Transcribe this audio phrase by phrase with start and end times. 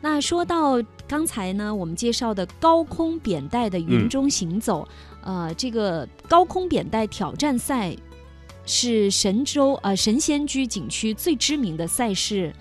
[0.00, 4.88] 那说到刚才呢，我们介绍的高空扁带的云中行走，
[5.22, 7.94] 呃，这个高空扁带挑战赛
[8.64, 12.52] 是神州呃神仙居景区最知名的赛事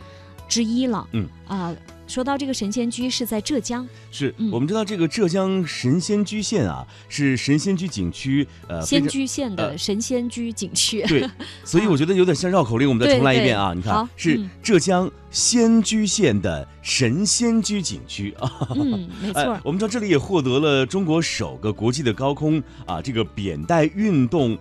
[0.50, 1.08] 之一了。
[1.14, 1.74] 嗯啊、
[2.08, 11.02] 说到这个神仙居是在浙江，是嗯我们知道这个浙江神仙居县啊，是神仙居景区呃仙居县的呃神仙居景区。
[11.08, 11.28] 对，
[11.64, 13.74] 所以我觉得有点像绕口令，我们再重来一遍啊！
[13.74, 18.68] 对你看，是嗯浙江仙居县的神仙居景区 啊。
[18.76, 19.54] 嗯，没错。
[19.54, 24.58] 哎，我们知道这里也获得了中国首个国际的高空啊这个扁带运动。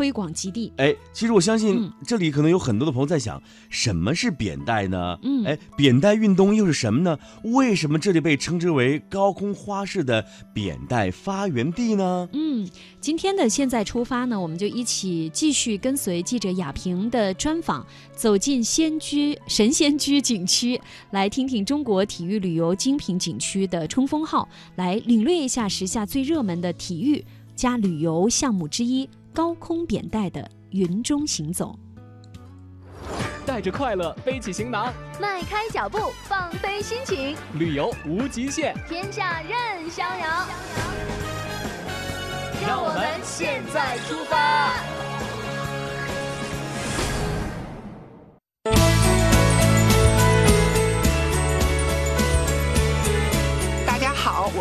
[0.00, 0.72] 推广基地。
[0.78, 5.18] 哎，其实我相信嗯这里可能有很多的朋友在想，什么是扁带呢？
[5.22, 7.18] 嗯哎，扁带运动又是什么呢？
[7.42, 10.24] 为什么这里被称之为高空花式的
[10.54, 12.26] 扁带发源地呢？
[12.32, 12.66] 嗯，
[12.98, 17.86] 今天的现在出发呢，我们就一起继续跟随记者亚平的专访，
[18.16, 20.80] 走进仙居神仙居景区，
[21.10, 27.22] 来听听中国体育旅游精品景区的冲锋号，来领略一下时下最热门的体育
[27.54, 31.78] 加旅游项目之一——高空扁带的云中行走。
[33.46, 38.74] 带着快乐，背起行囊，迈开脚步，放飞心情，旅游无极限。
[38.88, 40.46] 天下任逍遥。
[42.66, 45.09] 让我们现在出发。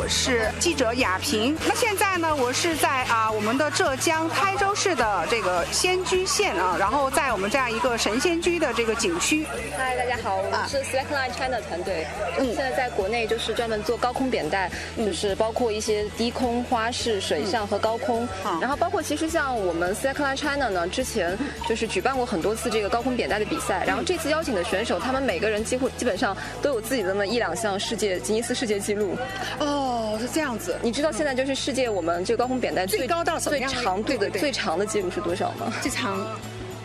[0.10, 1.56] 是记者雅萍。
[1.68, 9.46] 那现在呢，我是在啊我们的浙江台州市的这个仙居县啊，然后在我们这样一个神仙居的这个景区。
[9.78, 12.08] 嗨，大家好，我们是 Slackline China 团队，
[12.40, 21.38] 嗯现在在国内就是专门做高空扁带，就是包括一些低空花式、水上和高空，好然后包括其实像我们 Slackline China 呢，之前
[21.68, 29.16] 就是举办过很多次这个高空扁带的比赛，然后这次邀请的选手，他们每个人几乎基本上都有自己的那么一两项世界吉尼斯世界纪录。
[29.60, 30.78] 哦，是这样子。
[30.82, 35.74] 你知道现在就是世界我们这个高空扁带最高到什么最样的长度的最长的记录是多少吗？
[35.82, 36.38] 最长，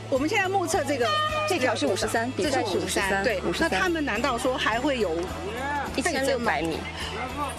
[0.09, 1.07] 我们现在目测这个
[1.49, 3.41] 这条是53比这是赛是五十53对。
[3.41, 5.11] 53那他们难道说还会有？
[5.97, 6.77] 一千六百米。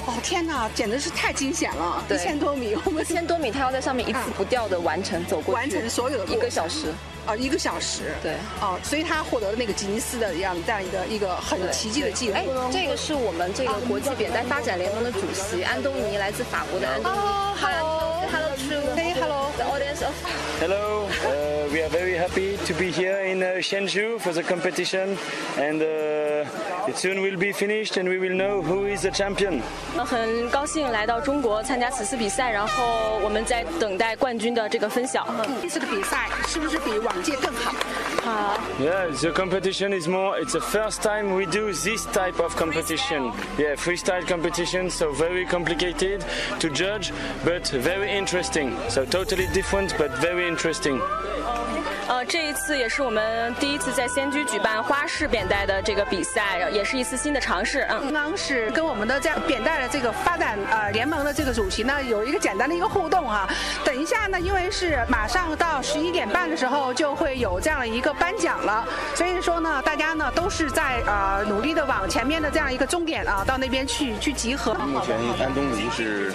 [0.06, 2.03] 哦天哪，简直是太惊险了！
[2.09, 6.88] 一千多米，我们一千多米，他要在上面一次不掉的完成走过去，完成所有的一个小时。
[7.25, 8.13] 啊一个小时。
[8.22, 12.35] 对哦，所以他获得了那个吉尼斯的这样这样一个一个很奇迹的记录。
[12.35, 17.17] 哎，这个是我们这个国际扁担发展联盟的主席安东尼，来自法国的安东尼。
[17.17, 18.52] 哦，Hello，Hello
[21.74, 21.74] to Say hello.
[21.74, 24.20] the audience of Hello, uh, we are very happy to be here in uh, Shenzhou
[24.20, 25.18] for the competition,
[25.56, 29.62] and uh, it soon will be finished, and we will know who is the champion.
[29.96, 35.26] 很高兴来到中国参加此次比赛，然后我们在等待冠军的这个分晓。
[35.62, 37.72] 这次的比赛是不是比往届更好？
[38.22, 40.38] 好， Yeah, the competition is more.
[40.38, 43.32] It's the first time we do this type of competition.
[43.58, 46.24] Yeah, freestyle competition, so very complicated
[46.60, 47.12] to judge,
[47.44, 48.76] but very interesting.
[48.88, 51.00] So totally different, but very interesting.
[52.07, 57.81] 呃，这一次也是我们第一次在仙居举办花式扁带的这个比赛，也是一次新的尝试。
[57.89, 58.01] 嗯。
[58.01, 63.47] 刚刚是跟我们的这样扁带的这个发展呃联盟的这个主席呢有一个简单的一个互动哈、
[63.84, 68.85] 等一下呢，因为是马上到十一点半的时候就会有这样的一个颁奖了，
[69.16, 74.73] 所以说呢，大家呢都是在呃努力的往前面的这样一个终点啊，到那边去去集合。
[74.75, 76.31] 目前安东尼是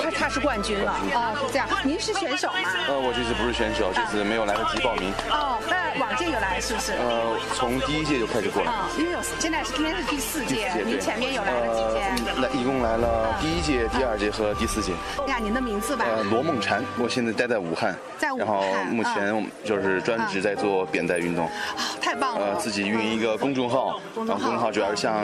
[0.00, 1.68] 他他是冠军了哦，是这样。
[1.82, 2.70] 您是选手吗？
[2.88, 5.12] 呃，我这次不是选手，这次没有来得及报名。
[5.30, 6.92] 哦，那往届有来是不是？
[6.92, 8.72] 呃，从第一届就开始过来。
[8.72, 12.32] 啊，因为有现在是今天是第四届，对您前面有来了几届？
[12.34, 14.92] 呃，来一共来了第一届、第二届和第四届。
[15.18, 16.06] 看看您的名字吧。
[16.08, 21.52] 呃，罗梦婵，我现在待在武汉，在武汉然后目前我们就是专职在做扁带运动，啊
[22.00, 22.54] 太棒了！
[22.54, 25.14] 呃，自己运营一个公众号，公众号然后公众号主要是向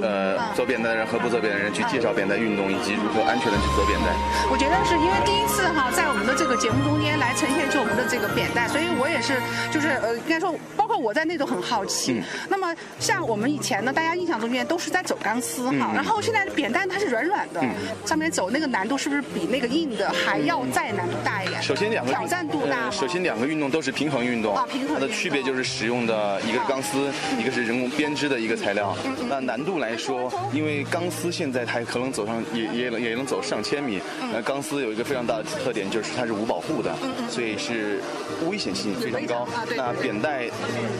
[0.00, 4.06] 呃做扁带的人和不做扁带的人去介绍扁带运动以及如何安全的去做扁带。
[4.50, 9.34] 我觉得是因为第一次哈，在我们的这个节目中间来呈现出我们的这个扁带，所以我也是
[9.72, 10.54] 就是呃，应该说，
[10.90, 12.12] 括我在内都很好奇。
[12.14, 17.62] 嗯那么像我们以前呢，大家印象中间都是在走钢丝哈，嗯然后现在扁担它是软软的，
[18.04, 21.62] 上面走那个难度是不是比那个硬的还要再难度大一点？
[21.62, 28.96] 首先两个挑战度大呃首先两个运动都是平衡运动，啊平衡它的区别就是使用的一个是钢丝，一个是人工编织的一个材料。
[29.04, 34.00] 嗯那难度来说，因为钢丝现在它可能走上也也也能走上千米。
[34.22, 36.94] 嗯那钢丝有一个非常大的特点就是它是无保护的，
[37.28, 38.00] 所以是
[38.48, 39.64] 危险性非常高啊。
[39.76, 40.48] 那扁带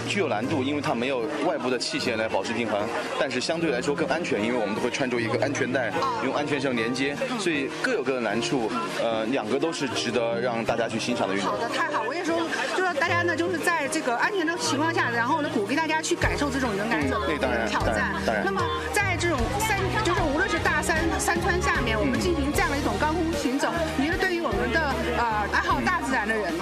[0.08, 2.80] 具有难度，因为它没有外部的器械来保持平衡，
[3.18, 5.92] 但是相对来说更安全，因为我们都会穿着一个安全带，
[6.24, 8.70] 用安全绳连接，所以各有各的难处。
[9.02, 11.50] 呃，两个都是值得让大家去欣赏的运动。
[11.50, 12.02] 好的，太好！
[12.06, 12.36] 我也说，
[12.76, 18.12] 就说大家呢，就是在这个安全的情况下，然后呢，鼓励大家去感受这种勇敢者的挑战。
[18.26, 18.60] 当然，那么
[18.92, 24.80] 在这种山，就是无论是大山山川下面，我们进行这样的一种高空行走，你觉得对于我们的
[25.16, 26.52] 呃爱好大自然的人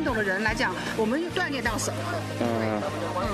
[0.00, 1.98] 运动的人来讲，我们又锻炼到什么？
[2.40, 2.80] 嗯，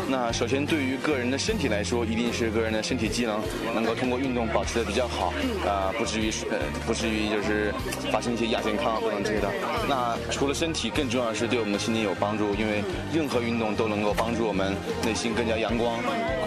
[0.08, 3.40] 那首先对于个人的身体来说，一定是个人的身体机能
[3.72, 5.32] 能够通过运动保持的比较好，
[5.64, 7.72] 啊，不至于呃不至于就是
[8.10, 9.48] 发生一些亚健康啊等等之类的。
[9.88, 12.82] 那除了身体，更重要的是对我们的心灵有帮助，因为
[13.14, 14.74] 任何运动都能够帮助我们
[15.04, 16.00] 内心更加阳光，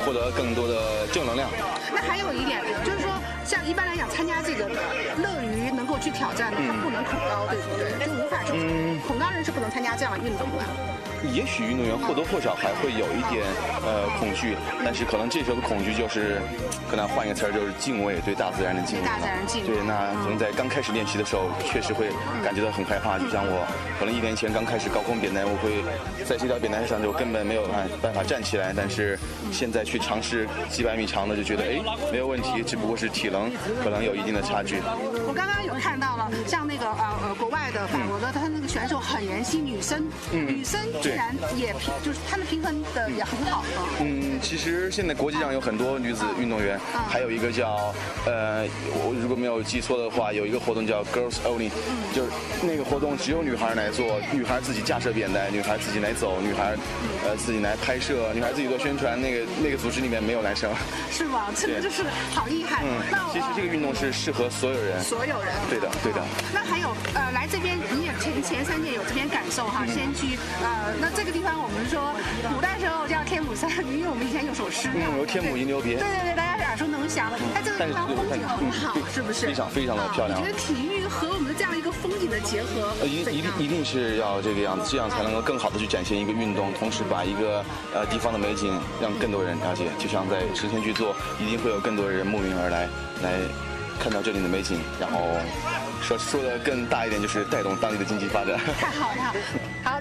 [0.05, 1.49] 获得更多的正能量。
[1.95, 3.09] 那还有一点就是说，
[3.49, 8.05] 像一般来讲，参加这个乐于能够去挑战的，他不能恐高，对不对？
[8.05, 10.63] 就无法去恐高人是不能参加这样的运动的。
[11.33, 13.43] 也许运动员或多或少还会有一点
[13.83, 16.41] 呃恐惧，但是可能这时候的恐惧就是，
[16.89, 19.05] 可能换一个词儿就是敬畏，对大自然的敬畏。
[19.05, 19.67] 大自然敬畏。
[19.67, 22.07] 对，那可能在刚开始练习的时候，确实会
[22.43, 23.19] 感觉到很害怕。
[23.19, 23.67] 就像我，
[23.99, 25.83] 可能一年前刚开始高空扁担，我会
[26.23, 27.67] 在这条扁担上就根本没有
[28.01, 28.71] 办法站起来。
[28.75, 29.19] 但是
[29.51, 31.81] 现在去尝试几百米长的，就觉得哎
[32.11, 33.51] 没有问题，只不过是体能
[33.83, 34.77] 可能有一定的差距。
[35.27, 40.79] 我刚刚有看到了，像那个呃呃国外的法国的，他那个选手很年轻，女生，女生。
[41.01, 43.63] 居然也平，就是他们平衡的也很好。
[44.01, 47.93] 嗯，其实现在国际上有很多女子运动员，还有一个叫
[48.25, 51.69] 呃，我如果没有记错的话，有一个活动叫 Girls Only，
[52.13, 56.75] 就是那个活动只有女孩来做，女孩自己架设扁担，女孩自己来走，女孩
[57.25, 59.19] 呃自己来拍摄，女孩自己做宣传。
[59.19, 60.69] 那个那个组织里面没有男生。
[61.11, 61.47] 是吗？
[61.55, 62.03] 这个就是
[62.33, 62.83] 好厉害。
[62.83, 63.01] 嗯，
[63.31, 65.01] 其实这个运动是适合所有人。
[65.01, 65.53] 所有人。
[65.69, 66.21] 对的，对的。
[66.53, 70.93] 那还有呃，来这边你也前前三届有这边感受哈，先驱呃。
[70.99, 72.13] 那这个地方我们说，
[72.53, 75.97] 古代时候叫天母山，因为我们以前有首诗，嗯，有天母吟留别。
[75.97, 77.31] 对对对，大家耳熟能详。
[77.53, 79.45] 它这个地方风景很好，是不是？
[79.47, 80.41] 非常非常的漂亮。
[80.41, 87.63] 我觉得体育和我们的这样一个风景的结合，一一定一定是要这个样子，这样才能够更好的去展现一个运动，同时把一个
[87.93, 89.85] 呃地方的美景让更多人了解。
[89.99, 92.89] 就像在神仙居做，一定会有更多人慕名而来，
[93.21, 93.37] 来
[93.99, 95.37] 看到这里的美景，然后。
[96.01, 98.57] 说说的更大一点，就是带动当地的经济发展。
[98.79, 99.33] 太好了，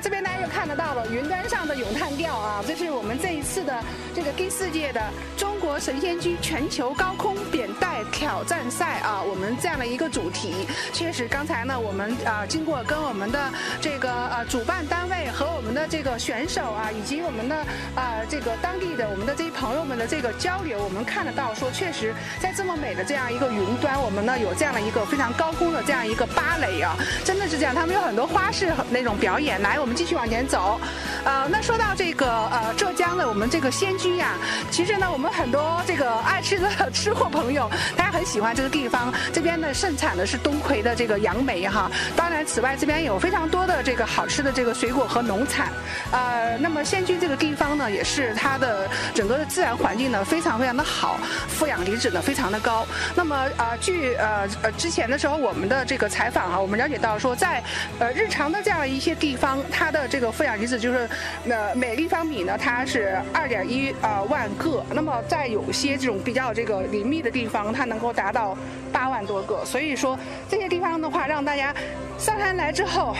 [0.00, 3.82] 这边大家又看得到了云端上的咏叹调啊，这是我们这一次的
[4.14, 5.00] 这个第四届的
[5.36, 10.68] 中国神仙居全球高空扁带挑战赛啊，我们这样的一个主题。
[10.92, 13.50] 确实，刚才呢，我们啊经过跟我们的
[13.80, 17.56] 这个呃主办单位和我们的这个选手啊，以及我们的
[17.96, 25.82] 啊这个当地的我们的这些朋友们的这个交流，我们看得到说，确实在这么美的这样一个云端，我们呢有这样的一个非常高空的。
[25.88, 29.62] 这样一个芭蕾啊，真的是这样，他们有很多花式那种表演。
[29.62, 30.78] 来，我我们继续往前走。
[31.24, 34.34] 呃，那说到这个呃浙江的我们这个仙居呀，
[34.70, 39.12] 其实呢，我们很多这个爱吃的 吃货朋友，大家很喜欢这个地方。
[39.32, 41.90] 这边呢盛产的是冬葵的这个杨梅哈。
[42.16, 45.68] 当然，此外这边有非常多的这个好吃的这个水果和农产。
[46.12, 51.18] 呃，那么仙居这个地方呢，也是它的整个的自然环境呢非常非常的好，
[51.48, 52.86] 负氧离子呢非常的高。
[53.14, 55.84] 那么啊，据呃呃之前的时候我们的。
[55.88, 57.62] 这个采访啊，我们了解到说，在
[57.98, 61.08] 呃日常的这样一些地方，它的这个负氧离子就是
[61.44, 64.84] 那每立方米呢，它是二点一呃万个。
[64.92, 68.56] 那么在有些这种比较这个林密的地方，它能够达到
[68.92, 69.64] 八万多个。
[69.64, 70.18] 所以说
[70.48, 71.74] 这些地方的话，让大家
[72.18, 73.14] 上山来之后。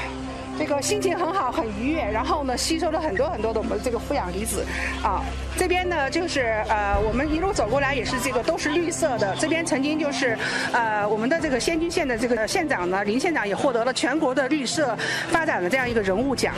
[0.58, 4.66] 这个心情很好，很愉悦，然后呢，吸收了很多很多的我们这个负氧离子，
[5.02, 5.22] 啊，
[5.56, 9.36] 这边呢就是呃，我们一路走过来也是这个都是绿色的。
[9.38, 10.36] 这边曾经就是
[10.72, 14.98] 呃，我们的这个仙居县的这个县长呢，林县长也获得了全国的绿色
[15.30, 16.52] 发展的这样一个人物奖。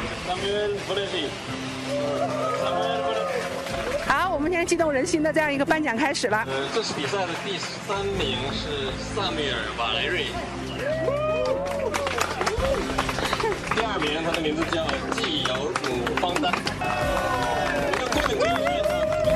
[4.06, 6.42] 好，我们现在激动人心的这样一个颁奖开始了。
[6.46, 10.26] 呃，这次比赛的第三名是萨米尔瓦莱瑞。
[14.00, 14.82] 名，他的名字叫
[15.14, 16.50] 季尧姆方丹。
[17.92, 19.30] 一个冠军叫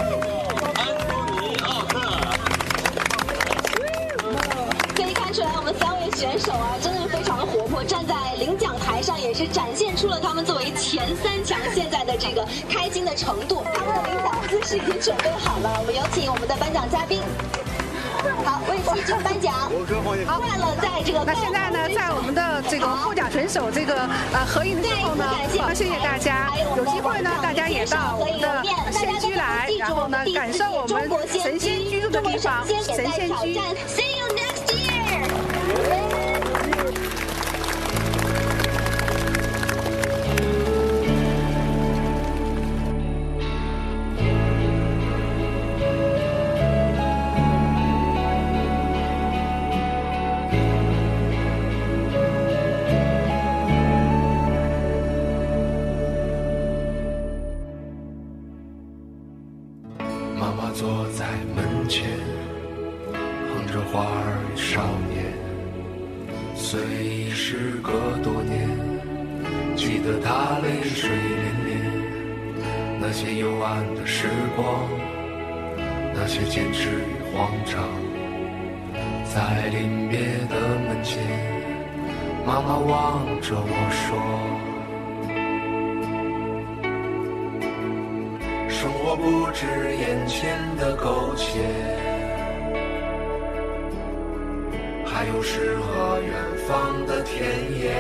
[0.80, 1.92] 安东尼奥特。
[4.94, 13.62] 可以看出来，我们三位选手啊，真的非常的活泼，站在领奖台上也是展现出了他们作为前三强现在的这个开心的程度。
[13.74, 17.20] 他们的领奖姿势已经准备好了，我们有请我们的颁奖嘉宾。
[18.44, 19.52] 好，为戏剧颁奖。
[20.26, 21.24] 好，快乐在这个。
[21.24, 23.94] 那现在呢，在我们的这个获奖选手这个
[24.32, 25.24] 呃合影的时候呢，
[25.56, 26.50] 那谢谢大家。
[26.76, 28.62] 有机会呢，大家也到我们的
[28.92, 33.54] 仙居来，然后呢，感受我们神仙居住的地方，神仙居。
[33.86, 36.03] See you next year.
[60.74, 62.02] 坐在门前，
[63.12, 65.32] 哼着花儿与少年。
[66.56, 67.92] 虽已时隔
[68.24, 68.68] 多年，
[69.76, 71.70] 记得他泪水涟涟。
[73.00, 74.26] 那些幽暗的时
[74.56, 74.90] 光，
[76.12, 77.88] 那些坚持与慌张。
[79.32, 80.18] 在临别
[80.50, 81.22] 的门前，
[82.44, 84.63] 妈妈望着我说。
[88.84, 89.64] 生活不止
[89.96, 91.58] 眼前的苟且，
[95.06, 96.34] 还有诗和远
[96.68, 97.48] 方的田
[97.80, 97.94] 野。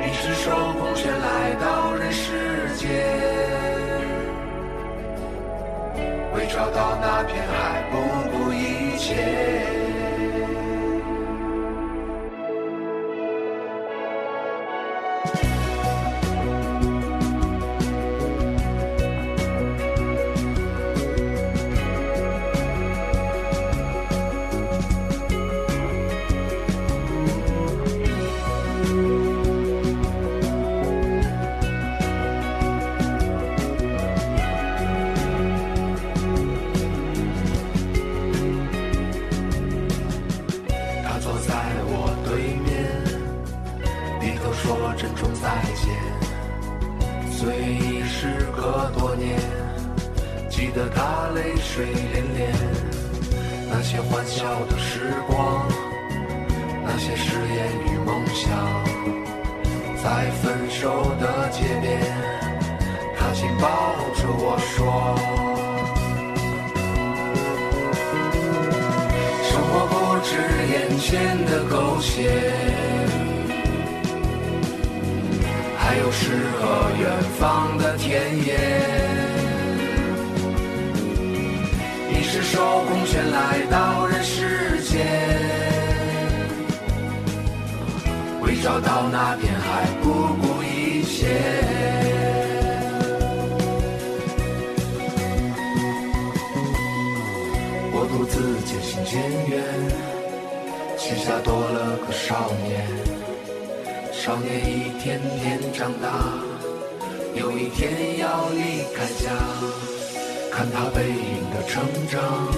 [0.00, 2.88] 你赤手空拳来到人世间，
[6.34, 7.98] 为找到那片海不
[8.38, 9.73] 顾一切。
[42.34, 42.84] 对面
[44.20, 49.38] 低头说珍重再见虽已时隔多年
[50.50, 52.52] 记得他泪水涟涟
[53.70, 55.64] 那些欢笑的时光
[56.84, 58.84] 那些誓言与梦想
[60.02, 62.00] 在分手的街边
[63.16, 65.43] 他紧抱着我说。
[70.94, 72.30] 眼前的苟且，
[75.76, 78.54] 还有诗和远方的田野。
[82.22, 85.06] 赤手空拳来到人世间，
[88.42, 91.26] 为找到那片海不顾一切。
[97.92, 99.62] 我独自渐行渐远，
[101.06, 102.88] 膝下多了个少年。
[104.10, 106.08] 少年一天天长大，
[107.34, 109.30] 有一天要离开家。
[110.50, 112.48] 看他背影的成长，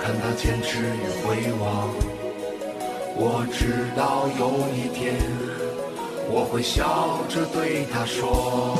[0.00, 1.88] 看他坚持与回望。
[3.14, 5.14] 我知道有一天，
[6.28, 8.76] 我会笑着对他说：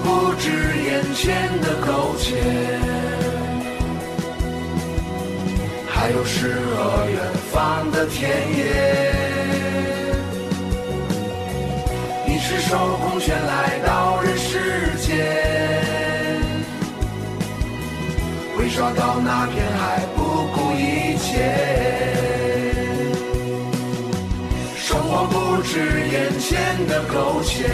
[0.00, 2.36] 不止眼前的苟且，
[5.88, 7.18] 还有诗和远
[7.52, 8.60] 方的田野。
[12.26, 14.58] 你赤手空拳来到人世
[15.00, 15.16] 间，
[18.58, 20.20] 为找到那片海不
[20.54, 21.28] 顾一切。
[24.76, 25.78] 生活不止
[26.10, 27.68] 眼前的苟且，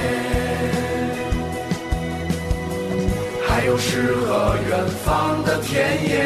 [3.64, 6.20] 还有诗和远方的田野。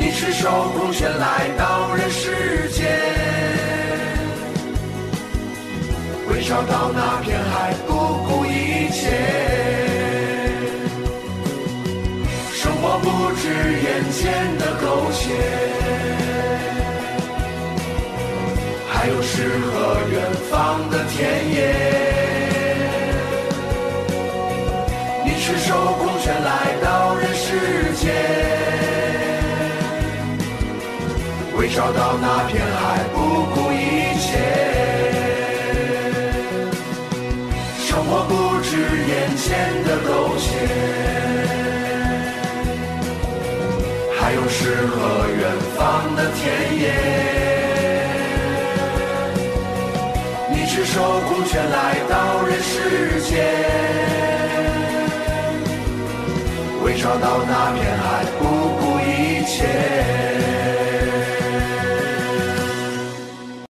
[0.00, 2.86] 你赤手空拳来到人世间。
[6.30, 7.92] 为找到那片海，不
[8.26, 9.10] 顾一切。
[12.54, 15.28] 生活不止眼前的苟且，
[18.88, 22.03] 还有诗和远方的田野。
[25.46, 28.14] 赤手空拳来到人世间，
[31.58, 33.18] 为找到那片海，不
[33.52, 33.76] 顾一
[34.18, 34.26] 切。
[37.78, 38.32] 生活不
[38.62, 38.70] 止
[39.06, 40.48] 眼前的苟且，
[44.18, 45.44] 还有诗和远
[45.76, 46.40] 方的田
[46.80, 46.82] 野。
[50.48, 53.44] 你赤手空拳来到人世间，
[56.84, 58.44] 为找到那片海不
[58.78, 60.33] 顾一切。